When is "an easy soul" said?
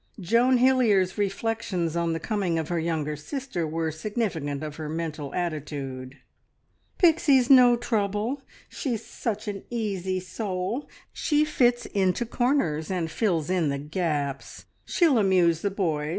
9.47-10.89